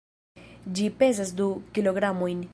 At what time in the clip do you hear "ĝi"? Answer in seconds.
0.79-0.87